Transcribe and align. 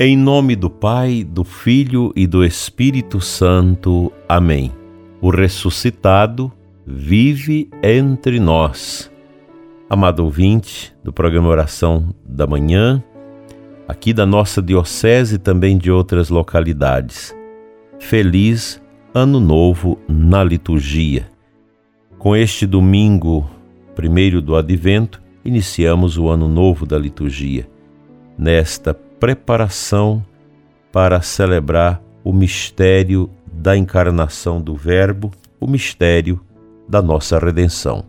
Em 0.00 0.16
nome 0.16 0.54
do 0.54 0.70
Pai, 0.70 1.24
do 1.24 1.42
Filho 1.42 2.12
e 2.14 2.24
do 2.24 2.44
Espírito 2.44 3.20
Santo. 3.20 4.12
Amém. 4.28 4.70
O 5.20 5.28
ressuscitado 5.28 6.52
vive 6.86 7.68
entre 7.82 8.38
nós. 8.38 9.10
Amado 9.90 10.20
ouvinte 10.20 10.94
do 11.02 11.12
programa 11.12 11.48
Oração 11.48 12.14
da 12.24 12.46
Manhã, 12.46 13.02
aqui 13.88 14.12
da 14.12 14.24
nossa 14.24 14.62
diocese 14.62 15.34
e 15.34 15.38
também 15.38 15.76
de 15.76 15.90
outras 15.90 16.28
localidades. 16.28 17.34
Feliz 17.98 18.80
Ano 19.12 19.40
Novo 19.40 19.98
na 20.08 20.44
liturgia. 20.44 21.28
Com 22.20 22.36
este 22.36 22.68
domingo, 22.68 23.50
primeiro 23.96 24.40
do 24.40 24.54
Advento, 24.54 25.20
iniciamos 25.44 26.16
o 26.16 26.28
Ano 26.28 26.46
Novo 26.46 26.86
da 26.86 26.96
liturgia. 26.96 27.68
Nesta 28.38 28.94
preparação 29.18 30.24
para 30.92 31.20
celebrar 31.20 32.02
o 32.24 32.32
mistério 32.32 33.30
da 33.52 33.76
encarnação 33.76 34.60
do 34.60 34.74
Verbo, 34.74 35.30
o 35.60 35.66
mistério 35.66 36.40
da 36.88 37.02
nossa 37.02 37.38
redenção. 37.38 38.04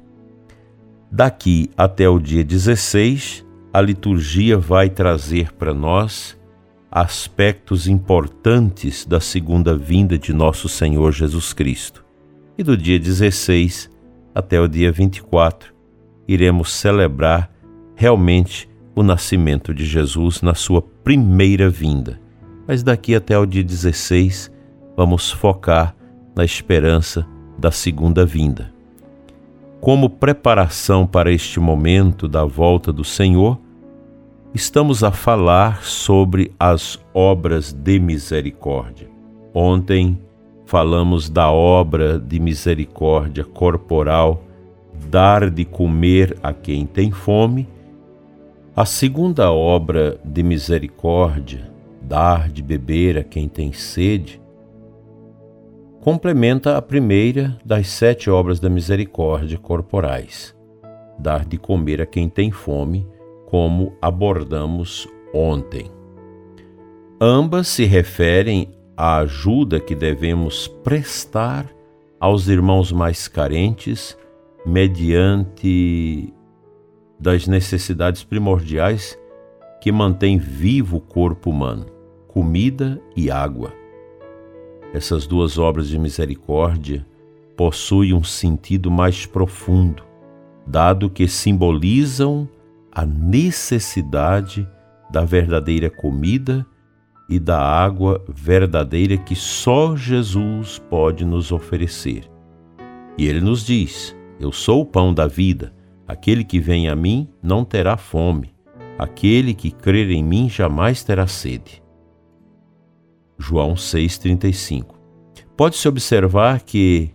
Daqui 1.11 1.69
até 1.75 2.07
o 2.07 2.19
dia 2.19 2.43
16, 2.43 3.45
a 3.73 3.81
liturgia 3.81 4.57
vai 4.57 4.89
trazer 4.89 5.51
para 5.53 5.73
nós 5.73 6.37
aspectos 6.91 7.87
importantes 7.87 9.05
da 9.05 9.19
segunda 9.19 9.75
vinda 9.75 10.17
de 10.17 10.33
nosso 10.33 10.67
Senhor 10.67 11.11
Jesus 11.11 11.53
Cristo. 11.53 12.03
E 12.57 12.63
do 12.63 12.75
dia 12.75 12.99
16 12.99 13.89
até 14.33 14.59
o 14.59 14.67
dia 14.67 14.91
24, 14.91 15.73
iremos 16.27 16.73
celebrar 16.73 17.51
realmente 17.95 18.69
o 18.95 19.03
nascimento 19.03 19.73
de 19.73 19.85
Jesus 19.85 20.41
na 20.41 20.53
sua 20.53 20.81
primeira 20.81 21.69
vinda. 21.69 22.19
Mas 22.67 22.83
daqui 22.83 23.15
até 23.15 23.37
o 23.37 23.45
dia 23.45 23.63
16, 23.63 24.51
vamos 24.95 25.31
focar 25.31 25.95
na 26.35 26.43
esperança 26.45 27.25
da 27.57 27.71
segunda 27.71 28.25
vinda. 28.25 28.71
Como 29.81 30.09
preparação 30.09 31.07
para 31.07 31.31
este 31.31 31.59
momento 31.59 32.27
da 32.27 32.43
volta 32.43 32.91
do 32.91 33.03
Senhor, 33.03 33.57
estamos 34.53 35.03
a 35.03 35.11
falar 35.11 35.83
sobre 35.83 36.51
as 36.59 36.99
obras 37.13 37.71
de 37.71 37.99
misericórdia. 37.99 39.07
Ontem 39.53 40.19
falamos 40.65 41.29
da 41.29 41.49
obra 41.49 42.19
de 42.19 42.39
misericórdia 42.39 43.43
corporal, 43.43 44.43
dar 45.09 45.49
de 45.49 45.65
comer 45.65 46.37
a 46.43 46.53
quem 46.53 46.85
tem 46.85 47.09
fome 47.09 47.67
a 48.79 48.85
segunda 48.85 49.51
obra 49.51 50.17
de 50.23 50.41
misericórdia, 50.41 51.69
dar 52.01 52.47
de 52.47 52.63
beber 52.63 53.17
a 53.17 53.23
quem 53.25 53.49
tem 53.49 53.73
sede, 53.73 54.41
complementa 55.99 56.77
a 56.77 56.81
primeira 56.81 57.59
das 57.65 57.89
sete 57.89 58.29
obras 58.29 58.57
da 58.57 58.69
misericórdia 58.69 59.57
corporais, 59.57 60.55
dar 61.19 61.43
de 61.43 61.57
comer 61.57 62.01
a 62.01 62.05
quem 62.05 62.29
tem 62.29 62.51
fome, 62.51 63.05
como 63.47 63.97
abordamos 64.01 65.09
ontem. 65.33 65.91
Ambas 67.19 67.67
se 67.67 67.83
referem 67.83 68.69
à 68.95 69.17
ajuda 69.17 69.81
que 69.81 69.93
devemos 69.93 70.69
prestar 70.69 71.65
aos 72.17 72.47
irmãos 72.47 72.93
mais 72.93 73.27
carentes 73.27 74.17
mediante 74.65 76.33
das 77.19 77.47
necessidades 77.47 78.23
primordiais 78.23 79.19
que 79.81 79.91
mantém 79.91 80.37
vivo 80.37 80.97
o 80.97 81.01
corpo 81.01 81.49
humano: 81.49 81.85
comida 82.27 83.01
e 83.15 83.29
água. 83.29 83.73
Essas 84.93 85.27
duas 85.27 85.57
obras 85.57 85.87
de 85.87 85.99
misericórdia 85.99 87.05
possuem 87.55 88.13
um 88.13 88.23
sentido 88.23 88.89
mais 88.89 89.25
profundo, 89.25 90.03
dado 90.65 91.09
que 91.09 91.27
simbolizam 91.27 92.47
a 92.91 93.05
necessidade 93.05 94.67
da 95.11 95.23
verdadeira 95.23 95.89
comida 95.89 96.65
e 97.29 97.39
da 97.39 97.59
água 97.61 98.23
verdadeira 98.27 99.15
que 99.17 99.35
só 99.35 99.95
Jesus 99.95 100.79
pode 100.89 101.23
nos 101.23 101.51
oferecer. 101.51 102.23
E 103.17 103.27
ele 103.27 103.41
nos 103.41 103.65
diz: 103.65 104.15
Eu 104.39 104.51
sou 104.51 104.81
o 104.81 104.85
pão 104.85 105.13
da 105.13 105.27
vida. 105.27 105.73
Aquele 106.09 106.43
que 106.43 106.59
vem 106.59 106.89
a 106.89 106.95
mim 106.95 107.29
não 107.39 107.63
terá 107.63 107.95
fome, 107.95 108.51
aquele 108.97 109.53
que 109.53 109.69
crer 109.69 110.09
em 110.09 110.23
mim 110.23 110.49
jamais 110.49 111.03
terá 111.03 111.27
sede. 111.27 111.83
João 113.37 113.75
6,35 113.75 114.95
Pode-se 115.55 115.87
observar 115.87 116.63
que 116.63 117.11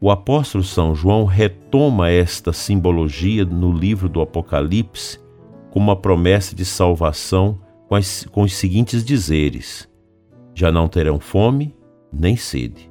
o 0.00 0.10
apóstolo 0.10 0.64
São 0.64 0.92
João 0.92 1.24
retoma 1.24 2.10
esta 2.10 2.52
simbologia 2.52 3.44
no 3.44 3.72
livro 3.72 4.08
do 4.08 4.20
Apocalipse 4.20 5.20
como 5.70 5.86
uma 5.86 5.96
promessa 5.96 6.52
de 6.52 6.64
salvação 6.64 7.60
com, 7.86 7.94
as, 7.94 8.24
com 8.24 8.42
os 8.42 8.54
seguintes 8.54 9.04
dizeres: 9.04 9.88
Já 10.52 10.72
não 10.72 10.88
terão 10.88 11.20
fome 11.20 11.76
nem 12.12 12.34
sede, 12.34 12.90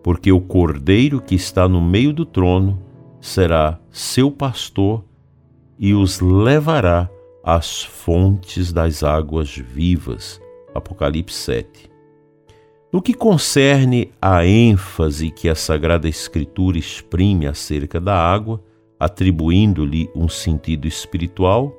porque 0.00 0.30
o 0.30 0.40
cordeiro 0.40 1.20
que 1.20 1.34
está 1.34 1.68
no 1.68 1.82
meio 1.82 2.12
do 2.12 2.24
trono 2.24 2.86
será 3.28 3.78
seu 3.90 4.30
pastor 4.30 5.04
e 5.78 5.94
os 5.94 6.20
levará 6.20 7.08
às 7.44 7.84
fontes 7.84 8.72
das 8.72 9.02
águas 9.02 9.56
vivas. 9.56 10.40
Apocalipse 10.74 11.36
7. 11.36 11.90
No 12.90 13.02
que 13.02 13.12
concerne 13.12 14.12
à 14.20 14.46
ênfase 14.46 15.30
que 15.30 15.48
a 15.48 15.54
Sagrada 15.54 16.08
Escritura 16.08 16.78
exprime 16.78 17.46
acerca 17.46 18.00
da 18.00 18.16
água, 18.16 18.62
atribuindo-lhe 18.98 20.10
um 20.14 20.28
sentido 20.28 20.88
espiritual, 20.88 21.72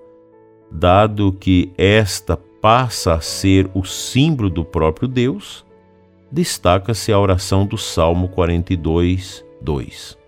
dado 0.72 1.34
que 1.34 1.74
esta 1.78 2.38
passa 2.38 3.16
a 3.16 3.22
ser 3.22 3.70
o 3.74 3.84
símbolo 3.84 4.50
do 4.50 4.64
próprio 4.64 5.08
Deus, 5.08 5.66
destaca-se 6.32 7.12
a 7.12 7.20
oração 7.20 7.66
do 7.66 7.78
Salmo 7.78 8.30
42, 8.30 9.44
2. 9.62 10.19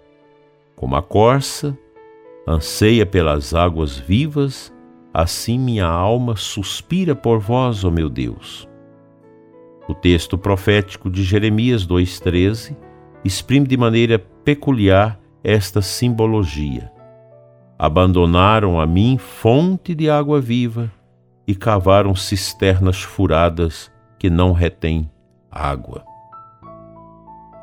Como 0.81 0.95
a 0.95 1.01
corça 1.03 1.77
anseia 2.47 3.05
pelas 3.05 3.53
águas 3.53 3.99
vivas, 3.99 4.73
assim 5.13 5.59
minha 5.59 5.85
alma 5.85 6.35
suspira 6.35 7.15
por 7.15 7.37
vós, 7.37 7.85
ó 7.85 7.91
meu 7.91 8.09
Deus. 8.09 8.67
O 9.87 9.93
texto 9.93 10.39
profético 10.39 11.07
de 11.07 11.21
Jeremias 11.21 11.85
2,13 11.85 12.75
exprime 13.23 13.67
de 13.67 13.77
maneira 13.77 14.17
peculiar 14.17 15.19
esta 15.43 15.83
simbologia. 15.83 16.91
Abandonaram 17.77 18.81
a 18.81 18.87
mim 18.87 19.19
fonte 19.19 19.93
de 19.93 20.09
água 20.09 20.41
viva 20.41 20.91
e 21.45 21.53
cavaram 21.53 22.15
cisternas 22.15 23.03
furadas 23.03 23.91
que 24.17 24.31
não 24.31 24.51
retêm 24.51 25.07
água. 25.51 26.10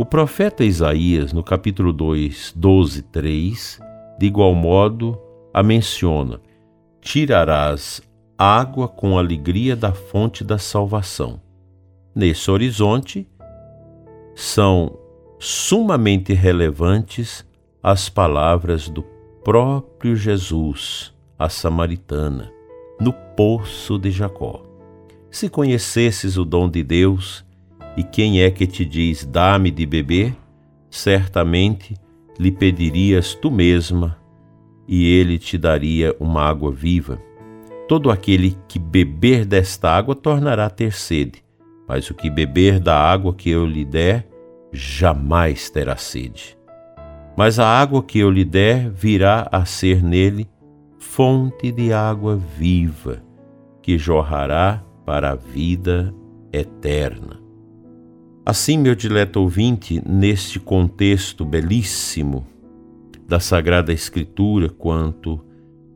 O 0.00 0.04
profeta 0.04 0.64
Isaías, 0.64 1.32
no 1.32 1.42
capítulo 1.42 1.92
2, 1.92 2.52
12, 2.54 3.02
3, 3.02 3.80
de 4.16 4.26
igual 4.26 4.54
modo, 4.54 5.20
a 5.52 5.60
menciona: 5.60 6.40
Tirarás 7.00 8.00
água 8.38 8.86
com 8.86 9.18
alegria 9.18 9.74
da 9.74 9.92
fonte 9.92 10.44
da 10.44 10.56
salvação. 10.56 11.40
Nesse 12.14 12.48
horizonte, 12.48 13.26
são 14.36 14.96
sumamente 15.36 16.32
relevantes 16.32 17.44
as 17.82 18.08
palavras 18.08 18.88
do 18.88 19.02
próprio 19.42 20.14
Jesus, 20.14 21.12
a 21.36 21.48
samaritana, 21.48 22.52
no 23.00 23.12
poço 23.12 23.98
de 23.98 24.12
Jacó. 24.12 24.62
Se 25.28 25.48
conhecesses 25.48 26.36
o 26.38 26.44
dom 26.44 26.70
de 26.70 26.84
Deus, 26.84 27.44
e 27.98 28.04
quem 28.04 28.40
é 28.40 28.48
que 28.48 28.64
te 28.64 28.84
diz: 28.84 29.24
Dá-me 29.24 29.72
de 29.72 29.84
beber? 29.84 30.32
Certamente 30.88 31.96
lhe 32.38 32.52
pedirias 32.52 33.34
tu 33.34 33.50
mesma, 33.50 34.16
e 34.86 35.04
ele 35.04 35.36
te 35.36 35.58
daria 35.58 36.14
uma 36.20 36.42
água 36.42 36.70
viva. 36.70 37.20
Todo 37.88 38.08
aquele 38.08 38.56
que 38.68 38.78
beber 38.78 39.44
desta 39.44 39.90
água 39.90 40.14
tornará 40.14 40.66
a 40.66 40.70
ter 40.70 40.92
sede, 40.92 41.42
mas 41.88 42.08
o 42.08 42.14
que 42.14 42.30
beber 42.30 42.78
da 42.78 42.96
água 42.96 43.34
que 43.34 43.50
eu 43.50 43.66
lhe 43.66 43.84
der, 43.84 44.28
jamais 44.72 45.68
terá 45.68 45.96
sede. 45.96 46.56
Mas 47.36 47.58
a 47.58 47.66
água 47.66 48.00
que 48.00 48.20
eu 48.20 48.30
lhe 48.30 48.44
der 48.44 48.88
virá 48.88 49.48
a 49.50 49.64
ser 49.64 50.04
nele 50.04 50.48
fonte 51.00 51.72
de 51.72 51.92
água 51.92 52.36
viva, 52.36 53.20
que 53.82 53.98
jorrará 53.98 54.84
para 55.04 55.32
a 55.32 55.34
vida 55.34 56.14
eterna. 56.52 57.37
Assim, 58.48 58.78
meu 58.78 58.94
dileto 58.94 59.42
ouvinte, 59.42 60.02
neste 60.08 60.58
contexto 60.58 61.44
belíssimo 61.44 62.46
da 63.26 63.38
Sagrada 63.38 63.92
Escritura 63.92 64.70
quanto 64.70 65.38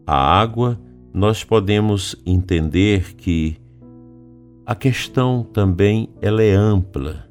à 0.07 0.39
água, 0.39 0.79
nós 1.15 1.43
podemos 1.43 2.15
entender 2.27 3.15
que 3.15 3.57
a 4.67 4.75
questão 4.75 5.43
também 5.43 6.11
ela 6.21 6.43
é 6.43 6.53
ampla. 6.53 7.27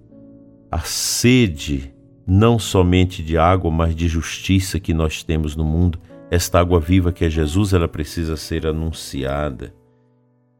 A 0.71 0.79
sede 0.79 1.93
não 2.25 2.57
somente 2.57 3.21
de 3.21 3.37
água, 3.37 3.69
mas 3.69 3.95
de 3.95 4.07
justiça 4.07 4.79
que 4.79 4.91
nós 4.91 5.21
temos 5.21 5.55
no 5.55 5.63
mundo, 5.63 5.99
esta 6.31 6.59
água 6.59 6.79
viva 6.79 7.11
que 7.11 7.23
é 7.23 7.29
Jesus, 7.29 7.73
ela 7.73 7.87
precisa 7.87 8.35
ser 8.35 8.65
anunciada. 8.65 9.71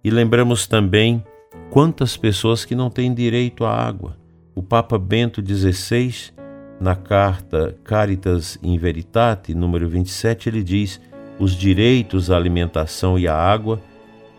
E 0.04 0.12
lembramos 0.12 0.68
também 0.68 1.25
quantas 1.72 2.16
pessoas 2.16 2.63
que 2.63 2.75
não 2.75 2.92
têm 2.92 3.12
direito 3.12 3.66
à 3.66 3.74
água. 3.74 4.20
O 4.53 4.62
Papa 4.62 4.98
Bento 4.98 5.42
XVI, 5.42 6.33
na 6.80 6.94
carta 6.94 7.77
Caritas 7.86 8.59
in 8.62 8.77
Veritate, 8.77 9.56
número 9.56 9.88
27, 9.88 10.50
ele 10.50 10.62
diz: 10.62 11.00
os 11.39 11.53
direitos 11.53 12.30
à 12.30 12.36
alimentação 12.36 13.18
e 13.18 13.30
à 13.30 13.36
água 13.36 13.81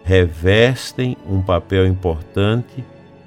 revestem 0.04 1.16
um 1.26 1.40
papel 1.40 1.86
importante 1.86 2.84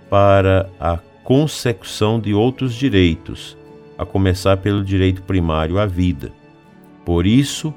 para 0.10 0.70
a 0.80 1.00
consecução 1.24 2.20
de 2.20 2.36
outros 2.36 2.76
direitos, 2.76 3.58
a 3.98 4.06
começar 4.06 4.58
pelo 4.58 4.84
direito 4.84 5.24
primário 5.24 5.80
à 5.80 5.88
vida. 5.88 6.32
Por 7.04 7.26
isso, 7.26 7.74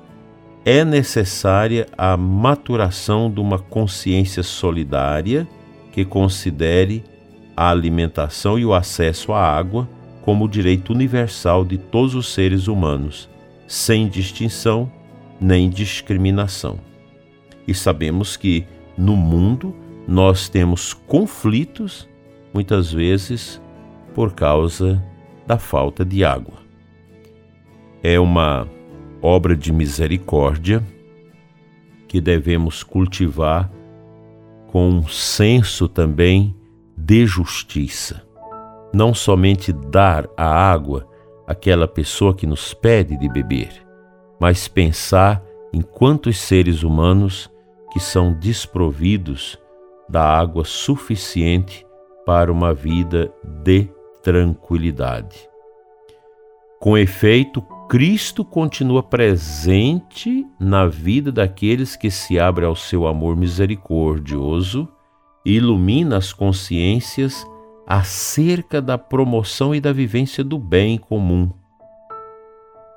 é 0.67 0.85
necessária 0.85 1.87
a 1.97 2.15
maturação 2.15 3.31
de 3.31 3.41
uma 3.41 3.59
consciência 3.59 4.43
solidária 4.43 5.49
que 5.93 6.05
considere 6.05 7.03
a 7.59 7.71
alimentação 7.71 8.57
e 8.57 8.65
o 8.65 8.73
acesso 8.73 9.33
à 9.33 9.43
água 9.43 9.89
como 10.23 10.49
direito 10.49 10.93
universal 10.93 11.65
de 11.65 11.77
todos 11.77 12.15
os 12.15 12.33
seres 12.33 12.69
humanos, 12.69 13.29
sem 13.67 14.07
distinção 14.07 14.89
nem 15.41 15.69
discriminação. 15.69 16.79
E 17.67 17.75
sabemos 17.75 18.37
que 18.37 18.65
no 18.97 19.17
mundo 19.17 19.75
nós 20.07 20.49
temos 20.49 20.95
conflitos, 20.95 22.09
muitas 22.55 22.93
vezes 22.93 23.61
por 24.15 24.35
causa 24.35 25.05
da 25.45 25.59
falta 25.59 26.05
de 26.05 26.25
água. 26.25 26.59
É 28.05 28.21
uma 28.21 28.69
obra 29.21 29.57
de 29.57 29.73
misericórdia 29.73 30.81
que 32.07 32.21
devemos 32.21 32.85
cultivar 32.85 33.69
com 34.69 34.89
um 34.89 35.09
senso 35.09 35.89
também 35.89 36.55
de 37.09 37.25
justiça. 37.25 38.23
Não 38.93 39.15
somente 39.15 39.73
dar 39.73 40.29
a 40.37 40.45
água 40.45 41.09
àquela 41.47 41.89
pessoa 41.89 42.35
que 42.35 42.47
nos 42.47 42.75
pede 42.75 43.17
de 43.17 43.27
beber, 43.31 43.71
mas 44.39 44.69
pensar 44.69 45.43
em 45.73 45.81
quantos 45.81 46.39
seres 46.39 46.83
humanos 46.83 47.51
que 47.91 47.99
são 47.99 48.35
desprovidos 48.35 49.59
da 50.07 50.23
água 50.23 50.67
suficiente 50.67 51.87
para 52.27 52.53
uma 52.53 52.75
vida 52.75 53.33
de 53.65 53.89
tranquilidade. 54.23 55.49
Com 56.79 56.97
efeito, 56.99 57.63
Cristo 57.89 58.45
continua 58.45 59.03
presente 59.03 60.47
na 60.61 60.87
vida 60.87 61.33
daqueles 61.33 61.97
que 61.97 62.11
se 62.11 62.39
abrem 62.39 62.69
ao 62.69 62.77
seu 62.77 63.07
amor 63.07 63.35
misericordioso 63.35 64.87
ilumina 65.49 66.19
as 66.19 66.33
consciências 66.33 67.47
acerca 67.87 68.83
da 68.83 68.99
promoção 68.99 69.75
e 69.75 69.81
da 69.81 69.93
vivência 69.93 70.45
do 70.45 70.59
bem 70.59 70.99
comum. 70.99 71.51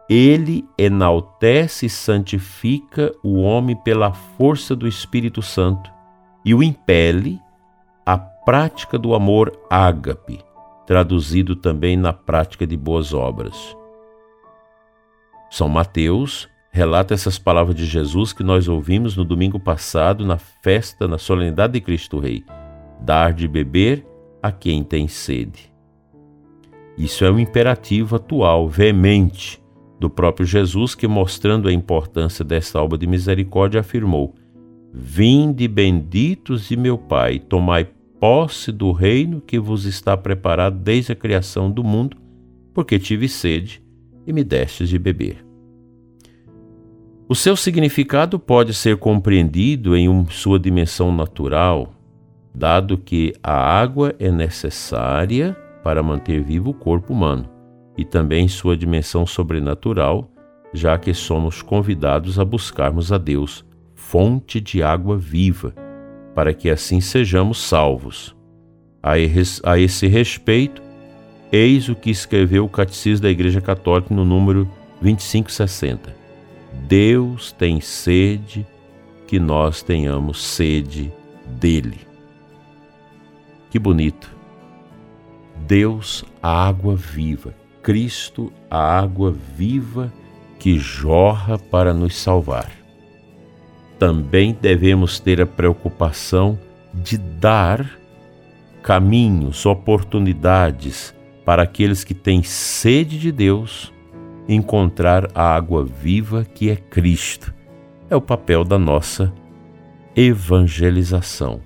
Ele 0.10 0.66
enaltece 0.78 1.86
e 1.86 1.90
santifica 1.90 3.14
o 3.24 3.40
homem 3.40 3.74
pela 3.74 4.12
força 4.12 4.76
do 4.76 4.86
Espírito 4.86 5.42
Santo 5.42 5.90
e 6.44 6.54
o 6.54 6.62
impele 6.62 7.40
à 8.06 8.18
prática 8.18 9.00
do 9.00 9.16
amor 9.16 9.58
ágape, 9.70 10.44
traduzido 10.86 11.56
também 11.56 11.96
na 11.96 12.12
prática 12.12 12.68
de 12.68 12.76
boas 12.76 13.14
obras. 13.14 13.56
São 15.50 15.70
Mateus 15.70 16.50
relata 16.72 17.14
essas 17.14 17.38
palavras 17.38 17.76
de 17.76 17.86
Jesus 17.86 18.32
que 18.32 18.44
nós 18.44 18.68
ouvimos 18.68 19.18
no 19.18 19.26
domingo 19.26 19.60
passado 19.60 20.26
na 20.26 20.38
festa, 20.38 21.08
na 21.08 21.18
solenidade 21.18 21.74
de 21.74 21.82
Cristo 21.82 22.18
Rei: 22.18 22.44
dar 23.02 23.34
de 23.34 23.48
beber 23.48 24.06
a 24.42 24.52
quem 24.52 24.84
tem 24.84 25.08
sede. 25.08 25.72
Isso 26.98 27.26
é 27.26 27.32
um 27.32 27.40
imperativo 27.40 28.16
atual, 28.16 28.68
veemente, 28.68 29.62
do 30.00 30.10
próprio 30.10 30.46
Jesus, 30.46 30.96
que, 30.96 31.08
mostrando 31.08 31.68
a 31.68 31.74
importância 31.74 32.44
desta 32.44 32.82
obra 32.82 32.98
de 32.98 33.06
misericórdia, 33.06 33.82
afirmou: 33.82 34.34
Vinde 34.94 35.68
benditos 35.68 36.70
de 36.70 36.78
meu 36.78 36.98
Pai, 36.98 37.40
tomai 37.40 37.88
posse 38.20 38.72
do 38.72 38.92
reino 38.92 39.42
que 39.42 39.60
vos 39.60 39.86
está 39.86 40.16
preparado 40.16 40.78
desde 40.78 41.12
a 41.12 41.16
criação 41.16 41.72
do 41.72 41.84
mundo, 41.84 42.18
porque 42.74 43.00
tive 43.00 43.28
sede 43.28 43.84
e 44.26 44.32
me 44.32 44.44
destes 44.44 44.90
de 44.90 45.00
beber. 45.00 45.51
O 47.32 47.36
seu 47.36 47.56
significado 47.56 48.38
pode 48.38 48.74
ser 48.74 48.98
compreendido 48.98 49.96
em 49.96 50.26
sua 50.26 50.60
dimensão 50.60 51.16
natural, 51.16 51.94
dado 52.54 52.98
que 52.98 53.34
a 53.42 53.54
água 53.54 54.14
é 54.20 54.30
necessária 54.30 55.56
para 55.82 56.04
manter 56.04 56.44
vivo 56.44 56.72
o 56.72 56.74
corpo 56.74 57.14
humano, 57.14 57.50
e 57.98 58.04
também 58.04 58.50
sua 58.50 58.76
dimensão 58.76 59.26
sobrenatural, 59.26 60.30
já 60.74 60.98
que 60.98 61.14
somos 61.14 61.62
convidados 61.62 62.38
a 62.38 62.44
buscarmos 62.44 63.14
a 63.14 63.18
Deus, 63.18 63.64
fonte 63.96 64.60
de 64.60 64.84
água 64.84 65.18
viva, 65.18 65.74
para 66.36 66.54
que 66.54 66.70
assim 66.70 67.00
sejamos 67.00 67.62
salvos. 67.62 68.36
A 69.02 69.80
esse 69.80 70.06
respeito, 70.06 70.82
Eis 71.50 71.88
o 71.88 71.96
que 71.96 72.10
escreveu 72.10 72.66
o 72.66 72.70
Catecismo 72.70 73.24
da 73.24 73.30
Igreja 73.30 73.62
Católica 73.62 74.14
no 74.14 74.26
número 74.26 74.68
2560. 75.02 76.20
Deus 76.72 77.52
tem 77.52 77.82
sede 77.82 78.66
que 79.28 79.40
nós 79.40 79.82
tenhamos 79.82 80.42
sede 80.42 81.12
dele. 81.46 82.00
Que 83.70 83.80
bonito. 83.80 84.36
Deus, 85.68 86.26
a 86.42 86.68
água 86.68 86.96
viva. 86.96 87.54
Cristo, 87.82 88.52
a 88.70 89.00
água 89.00 89.32
viva 89.32 90.12
que 90.60 90.78
jorra 90.78 91.58
para 91.58 91.94
nos 91.94 92.16
salvar. 92.16 92.72
Também 93.98 94.56
devemos 94.60 95.20
ter 95.20 95.42
a 95.42 95.46
preocupação 95.46 96.60
de 96.94 97.18
dar 97.18 97.90
caminhos, 98.84 99.66
oportunidades, 99.66 101.16
para 101.46 101.64
aqueles 101.64 102.04
que 102.04 102.14
têm 102.14 102.44
sede 102.44 103.18
de 103.18 103.32
Deus 103.32 103.92
encontrar 104.54 105.30
a 105.34 105.56
água 105.56 105.86
viva 105.86 106.44
que 106.44 106.70
é 106.70 106.76
Cristo. 106.76 107.54
É 108.10 108.16
o 108.16 108.22
papel 108.22 108.64
da 108.64 108.78
nossa 108.78 109.34
evangelização, 110.16 111.62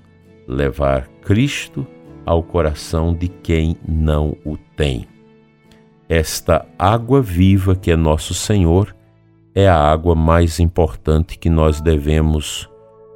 levar 0.48 1.08
Cristo 1.22 1.86
ao 2.26 2.44
coração 2.44 3.14
de 3.14 3.28
quem 3.28 3.76
não 3.88 4.38
o 4.46 4.56
tem. 4.76 5.08
Esta 6.08 6.66
água 6.78 7.22
viva 7.22 7.76
que 7.76 7.90
é 7.90 7.96
nosso 7.96 8.34
Senhor 8.34 8.96
é 9.56 9.68
a 9.68 9.78
água 9.78 10.14
mais 10.14 10.60
importante 10.60 11.40
que 11.40 11.50
nós 11.50 11.82
devemos, 11.82 12.70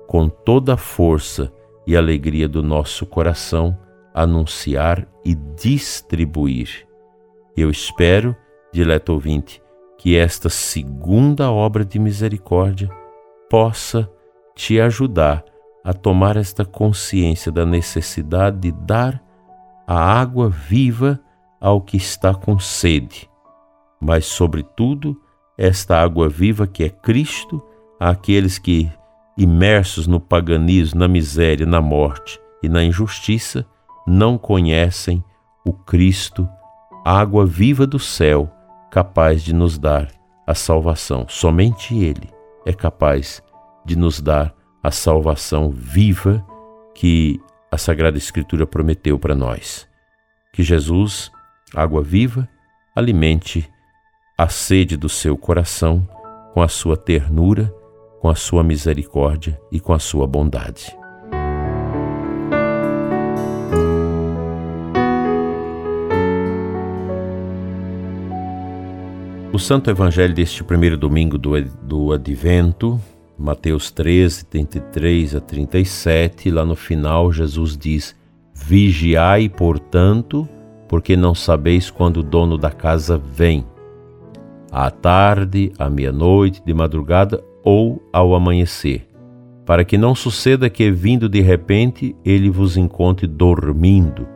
com 0.07 0.27
toda 0.27 0.73
a 0.73 0.77
força 0.77 1.51
e 1.85 1.95
alegria 1.95 2.47
do 2.47 2.63
nosso 2.63 3.05
coração, 3.05 3.77
anunciar 4.13 5.07
e 5.23 5.35
distribuir. 5.35 6.87
Eu 7.55 7.69
espero, 7.69 8.35
dileto 8.71 9.13
ouvinte, 9.13 9.61
que 9.97 10.15
esta 10.15 10.49
segunda 10.49 11.51
obra 11.51 11.83
de 11.83 11.99
misericórdia 11.99 12.89
possa 13.49 14.09
te 14.55 14.79
ajudar 14.79 15.43
a 15.83 15.93
tomar 15.93 16.37
esta 16.37 16.63
consciência 16.63 17.51
da 17.51 17.65
necessidade 17.65 18.57
de 18.59 18.71
dar 18.71 19.21
a 19.87 19.99
água 19.99 20.49
viva 20.49 21.19
ao 21.59 21.81
que 21.81 21.97
está 21.97 22.33
com 22.33 22.59
sede, 22.59 23.29
mas, 23.99 24.25
sobretudo, 24.25 25.19
esta 25.57 26.01
água 26.01 26.29
viva 26.29 26.65
que 26.65 26.83
é 26.83 26.89
Cristo 26.89 27.61
àqueles 27.99 28.57
que, 28.57 28.89
imersos 29.37 30.07
no 30.07 30.19
paganismo, 30.19 30.99
na 30.99 31.07
miséria, 31.07 31.65
na 31.65 31.81
morte 31.81 32.39
e 32.63 32.69
na 32.69 32.83
injustiça, 32.83 33.65
não 34.07 34.37
conhecem 34.37 35.23
o 35.65 35.73
Cristo, 35.73 36.47
água 37.03 37.45
viva 37.45 37.85
do 37.85 37.99
céu, 37.99 38.49
capaz 38.91 39.43
de 39.43 39.53
nos 39.53 39.77
dar 39.77 40.09
a 40.45 40.55
salvação. 40.55 41.25
Somente 41.27 41.95
Ele 41.95 42.29
é 42.65 42.73
capaz 42.73 43.43
de 43.85 43.95
nos 43.95 44.19
dar 44.21 44.53
a 44.83 44.91
salvação 44.91 45.69
viva 45.71 46.45
que 46.95 47.39
a 47.71 47.77
Sagrada 47.77 48.17
Escritura 48.17 48.65
prometeu 48.65 49.19
para 49.19 49.35
nós. 49.35 49.87
Que 50.53 50.63
Jesus, 50.63 51.31
água 51.75 52.01
viva, 52.01 52.47
alimente 52.95 53.69
a 54.37 54.47
sede 54.47 54.97
do 54.97 55.09
seu 55.09 55.37
coração 55.37 56.07
com 56.53 56.61
a 56.61 56.67
sua 56.67 56.97
ternura, 56.97 57.73
com 58.19 58.29
a 58.29 58.35
sua 58.35 58.63
misericórdia 58.63 59.59
e 59.71 59.79
com 59.79 59.93
a 59.93 59.99
sua 59.99 60.25
bondade. 60.25 60.97
O 69.51 69.57
Santo 69.57 69.89
Evangelho 69.89 70.33
deste 70.33 70.63
primeiro 70.63 70.95
domingo 70.95 71.35
do, 71.35 71.59
do 71.81 72.13
Advento, 72.13 73.01
Mateus 73.35 73.89
13, 73.89 74.45
33 74.45 75.35
a 75.35 75.39
37, 75.39 76.51
lá 76.51 76.63
no 76.63 76.75
final 76.75 77.31
Jesus 77.31 77.75
diz: 77.75 78.15
Vigiai, 78.53 79.49
portanto, 79.49 80.47
porque 80.87 81.17
não 81.17 81.33
sabeis 81.33 81.89
quando 81.89 82.17
o 82.17 82.23
dono 82.23 82.59
da 82.59 82.69
casa 82.69 83.17
vem, 83.17 83.65
à 84.71 84.91
tarde, 84.91 85.73
à 85.79 85.89
meia-noite, 85.89 86.61
de 86.63 86.73
madrugada 86.73 87.43
ou 87.63 88.07
ao 88.13 88.35
amanhecer, 88.35 89.09
para 89.65 89.83
que 89.83 89.97
não 89.97 90.13
suceda 90.13 90.69
que, 90.69 90.91
vindo 90.91 91.27
de 91.27 91.41
repente, 91.41 92.15
ele 92.23 92.51
vos 92.51 92.77
encontre 92.77 93.25
dormindo. 93.25 94.27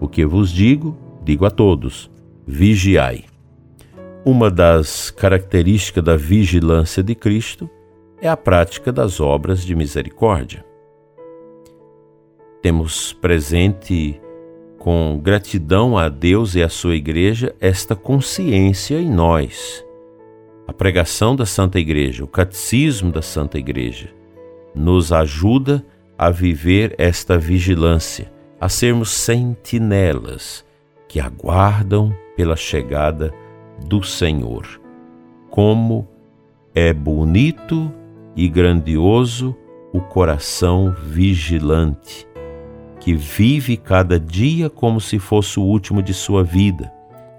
O 0.00 0.06
que 0.06 0.24
vos 0.24 0.48
digo, 0.48 0.96
digo 1.24 1.44
a 1.44 1.50
todos: 1.50 2.08
vigiai. 2.46 3.29
Uma 4.24 4.50
das 4.50 5.10
características 5.10 6.04
da 6.04 6.14
vigilância 6.14 7.02
de 7.02 7.14
Cristo 7.14 7.70
é 8.20 8.28
a 8.28 8.36
prática 8.36 8.92
das 8.92 9.18
obras 9.18 9.64
de 9.64 9.74
misericórdia. 9.74 10.62
Temos 12.60 13.14
presente 13.14 14.20
com 14.78 15.18
gratidão 15.22 15.96
a 15.96 16.10
Deus 16.10 16.54
e 16.54 16.62
à 16.62 16.68
sua 16.68 16.96
igreja 16.96 17.54
esta 17.58 17.96
consciência 17.96 19.00
em 19.00 19.10
nós. 19.10 19.82
A 20.68 20.72
pregação 20.72 21.34
da 21.34 21.46
Santa 21.46 21.78
Igreja, 21.78 22.22
o 22.22 22.28
catecismo 22.28 23.10
da 23.10 23.22
Santa 23.22 23.58
Igreja, 23.58 24.10
nos 24.74 25.14
ajuda 25.14 25.82
a 26.18 26.28
viver 26.28 26.94
esta 26.98 27.38
vigilância, 27.38 28.30
a 28.60 28.68
sermos 28.68 29.10
sentinelas 29.10 30.62
que 31.08 31.18
aguardam 31.18 32.14
pela 32.36 32.54
chegada 32.54 33.32
do 33.86 34.02
Senhor. 34.02 34.80
Como 35.50 36.08
é 36.74 36.92
bonito 36.92 37.92
e 38.36 38.48
grandioso 38.48 39.56
o 39.92 40.00
coração 40.00 40.94
vigilante 41.06 42.28
que 43.00 43.14
vive 43.14 43.76
cada 43.76 44.20
dia 44.20 44.68
como 44.68 45.00
se 45.00 45.18
fosse 45.18 45.58
o 45.58 45.62
último 45.62 46.02
de 46.02 46.12
sua 46.12 46.44
vida, 46.44 46.92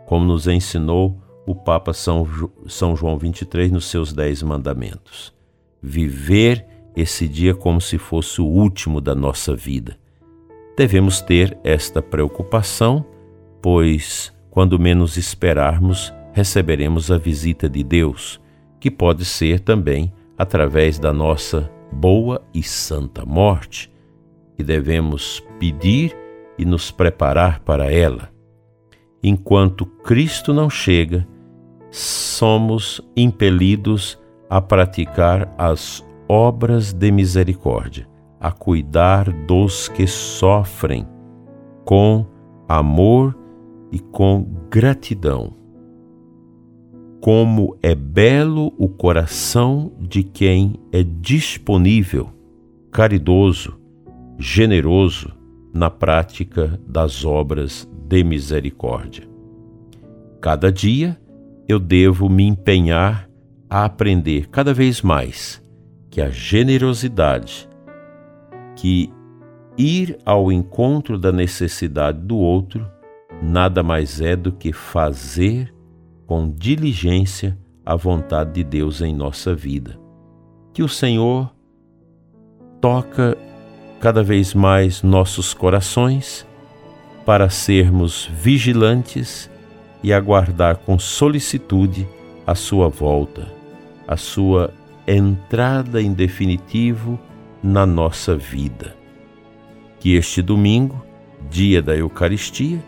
como 0.08 0.26
nos 0.26 0.48
ensinou 0.48 1.18
o 1.46 1.56
Papa 1.56 1.94
São, 1.94 2.28
São 2.68 2.96
João 2.96 3.18
23 3.18 3.72
nos 3.72 3.86
seus 3.86 4.12
Dez 4.12 4.42
Mandamentos. 4.42 5.34
Viver 5.82 6.66
esse 6.96 7.28
dia 7.28 7.54
como 7.54 7.80
se 7.80 7.98
fosse 7.98 8.42
o 8.42 8.46
último 8.46 9.00
da 9.00 9.16
nossa 9.16 9.56
vida. 9.56 9.98
Devemos 10.76 11.22
ter 11.22 11.58
esta 11.64 12.02
preocupação, 12.02 13.06
pois, 13.62 14.34
quando 14.50 14.80
menos 14.80 15.16
esperarmos, 15.16 16.14
receberemos 16.34 17.12
a 17.12 17.18
visita 17.18 17.70
de 17.70 17.84
Deus, 17.84 18.40
que 18.80 18.90
pode 18.90 19.26
ser 19.26 19.60
também 19.60 20.12
através 20.38 20.98
da 20.98 21.14
nossa 21.14 21.72
boa 21.92 22.42
e 22.54 22.64
santa 22.64 23.26
morte 23.26 23.92
que 24.56 24.64
devemos 24.64 25.44
pedir 25.60 26.16
e 26.58 26.66
nos 26.66 26.92
preparar 26.92 27.60
para 27.62 27.92
ela. 27.92 28.30
Enquanto 29.24 29.86
Cristo 29.86 30.54
não 30.54 30.70
chega, 30.70 31.28
somos 31.90 33.02
impelidos 33.16 34.20
a 34.50 34.62
praticar 34.62 35.54
as 35.58 36.06
obras 36.28 36.94
de 36.94 37.12
misericórdia, 37.12 38.08
a 38.40 38.52
cuidar 38.52 39.32
dos 39.46 39.88
que 39.88 40.08
sofrem 40.08 41.08
com 41.86 42.26
amor 42.68 43.38
e 43.92 44.00
com 44.00 44.48
gratidão. 44.70 45.61
Como 47.22 47.78
é 47.84 47.94
belo 47.94 48.74
o 48.80 48.90
coração 48.90 49.94
de 50.00 50.24
quem 50.24 50.74
é 50.92 51.04
disponível, 51.04 52.32
caridoso, 52.92 53.80
generoso 54.40 55.32
na 55.72 55.88
prática 55.88 56.82
das 56.88 57.24
obras 57.24 57.88
de 58.08 58.24
misericórdia. 58.24 59.30
Cada 60.42 60.72
dia 60.72 61.16
eu 61.70 61.78
devo 61.78 62.28
me 62.28 62.44
empenhar 62.44 63.30
a 63.70 63.86
aprender 63.86 64.50
cada 64.50 64.74
vez 64.74 65.04
mais 65.04 65.64
que 66.10 66.22
a 66.22 66.30
generosidade, 66.32 67.70
que 68.76 69.14
ir 69.78 70.18
ao 70.26 70.52
encontro 70.52 71.20
da 71.20 71.32
necessidade 71.32 72.18
do 72.20 72.38
outro, 72.38 72.84
nada 73.44 73.84
mais 73.84 74.20
é 74.20 74.36
do 74.36 74.52
que 74.52 74.74
fazer 74.74 75.71
com 76.32 76.50
diligência 76.50 77.58
a 77.86 77.94
vontade 77.94 78.54
de 78.54 78.64
Deus 78.64 79.02
em 79.02 79.14
nossa 79.14 79.54
vida. 79.54 80.00
Que 80.72 80.82
o 80.82 80.88
Senhor 80.88 81.54
toca 82.80 83.38
cada 84.00 84.24
vez 84.24 84.54
mais 84.54 85.04
nossos 85.04 85.54
corações 85.54 86.48
para 87.26 87.50
sermos 87.50 88.32
vigilantes 88.34 89.52
e 90.02 90.14
aguardar 90.14 90.78
com 90.78 90.98
solicitude 90.98 92.08
a 92.48 92.56
sua 92.56 92.88
volta, 92.88 93.52
a 94.08 94.16
sua 94.16 94.74
entrada 95.06 96.02
em 96.02 96.14
definitivo 96.14 97.20
na 97.62 97.86
nossa 97.86 98.38
vida. 98.38 98.96
Que 100.00 100.16
este 100.16 100.42
domingo, 100.42 101.06
dia 101.50 101.82
da 101.82 101.94
Eucaristia, 101.94 102.82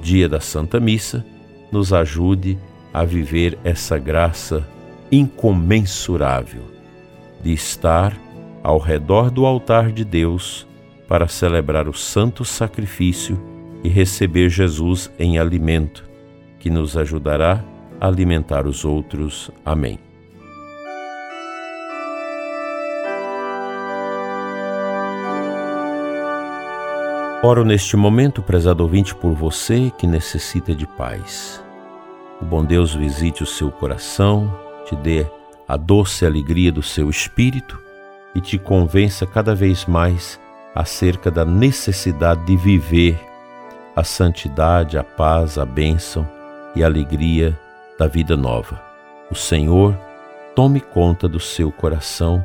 dia 0.00 0.28
da 0.28 0.38
Santa 0.38 0.78
Missa, 0.78 1.26
nos 1.72 1.92
ajude 1.92 2.56
a 2.94 3.04
viver 3.04 3.58
essa 3.64 3.98
graça 3.98 4.64
incomensurável 5.10 6.62
de 7.42 7.52
estar 7.52 8.16
ao 8.62 8.78
redor 8.78 9.30
do 9.30 9.44
altar 9.44 9.90
de 9.90 10.04
Deus 10.04 10.66
para 11.08 11.26
celebrar 11.26 11.88
o 11.88 11.92
santo 11.92 12.44
sacrifício 12.44 13.38
e 13.82 13.88
receber 13.88 14.48
Jesus 14.48 15.10
em 15.18 15.38
alimento, 15.38 16.08
que 16.58 16.70
nos 16.70 16.96
ajudará 16.96 17.62
a 18.00 18.06
alimentar 18.06 18.66
os 18.66 18.84
outros. 18.84 19.50
Amém. 19.64 19.98
Oro 27.42 27.62
neste 27.62 27.94
momento, 27.94 28.40
prezado 28.40 28.82
ouvinte, 28.82 29.14
por 29.14 29.32
você 29.32 29.92
que 29.98 30.06
necessita 30.06 30.74
de 30.74 30.86
paz. 30.86 31.63
O 32.44 32.46
bom 32.46 32.62
Deus 32.62 32.94
visite 32.94 33.42
o 33.42 33.46
seu 33.46 33.70
coração, 33.70 34.54
te 34.84 34.94
dê 34.94 35.26
a 35.66 35.78
doce 35.78 36.26
alegria 36.26 36.70
do 36.70 36.82
seu 36.82 37.08
espírito 37.08 37.80
e 38.34 38.40
te 38.40 38.58
convença 38.58 39.24
cada 39.24 39.54
vez 39.54 39.86
mais 39.86 40.38
acerca 40.74 41.30
da 41.30 41.42
necessidade 41.42 42.44
de 42.44 42.54
viver 42.54 43.18
a 43.96 44.04
santidade, 44.04 44.98
a 44.98 45.02
paz, 45.02 45.56
a 45.56 45.64
bênção 45.64 46.28
e 46.76 46.84
a 46.84 46.86
alegria 46.86 47.58
da 47.98 48.06
vida 48.06 48.36
nova. 48.36 48.78
O 49.30 49.34
Senhor 49.34 49.96
tome 50.54 50.80
conta 50.80 51.26
do 51.26 51.40
seu 51.40 51.72
coração 51.72 52.44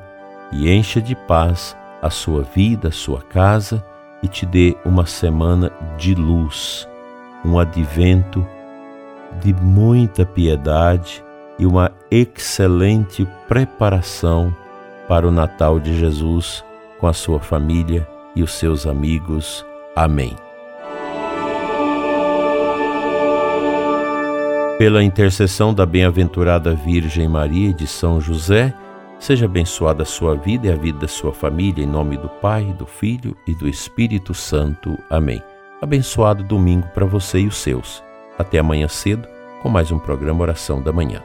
e 0.50 0.72
encha 0.72 1.02
de 1.02 1.14
paz 1.14 1.76
a 2.02 2.10
sua 2.10 2.44
vida, 2.44 2.88
a 2.88 2.94
sua 2.94 3.22
casa 3.22 3.84
e 4.24 4.30
te 4.30 4.46
dê 4.46 4.78
uma 4.86 5.06
semana 5.06 5.70
de 5.98 6.16
luz, 6.16 6.88
um 7.44 7.60
advento 7.60 8.48
de 9.42 9.54
muita 9.54 10.26
piedade 10.26 11.24
e 11.58 11.66
uma 11.66 11.92
excelente 12.10 13.28
preparação 13.48 14.56
para 15.08 15.28
o 15.28 15.32
Natal 15.32 15.80
de 15.80 15.98
Jesus 15.98 16.64
com 17.00 17.08
a 17.08 17.14
sua 17.14 17.40
família 17.40 18.08
e 18.36 18.44
os 18.44 18.54
seus 18.54 18.86
amigos. 18.86 19.66
Amém. 19.96 20.36
Pela 24.78 25.04
intercessão 25.04 25.74
da 25.74 25.86
bem-aventurada 25.86 26.74
Virgem 26.74 27.28
Maria 27.28 27.72
e 27.72 27.74
de 27.74 27.86
São 27.86 28.22
José, 28.22 28.74
seja 29.20 29.46
abençoada 29.46 30.04
a 30.04 30.06
sua 30.06 30.36
vida 30.36 30.68
e 30.68 30.72
a 30.72 30.76
vida 30.76 31.00
da 31.00 31.08
sua 31.08 31.34
família, 31.34 31.84
em 31.84 31.88
nome 31.88 32.16
do 32.16 32.30
Pai, 32.30 32.64
do 32.78 32.86
Filho 32.86 33.36
e 33.46 33.54
do 33.54 33.68
Espírito 33.68 34.34
Santo. 34.34 34.98
Amém. 35.10 35.44
Abençoado 35.82 36.44
domingo 36.44 36.88
para 36.94 37.06
você 37.06 37.40
e 37.40 37.48
os 37.48 37.58
seus. 37.58 38.02
Até 38.40 38.58
amanhã 38.58 38.88
cedo 38.88 39.28
com 39.62 39.68
mais 39.68 39.92
um 39.92 40.00
programa 40.00 40.42
Oração 40.42 40.82
da 40.82 40.94
Manhã. 40.94 41.22